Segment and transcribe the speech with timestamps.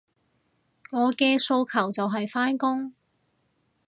[0.91, 2.95] 我嘅訴求就係返工